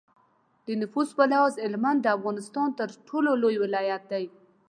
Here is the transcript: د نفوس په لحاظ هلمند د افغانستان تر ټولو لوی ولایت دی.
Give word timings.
د 0.65 0.67
نفوس 0.81 1.09
په 1.17 1.23
لحاظ 1.31 1.53
هلمند 1.65 1.99
د 2.03 2.07
افغانستان 2.17 2.67
تر 2.79 2.89
ټولو 3.07 3.31
لوی 3.41 3.55
ولایت 3.65 4.03
دی. 4.11 4.25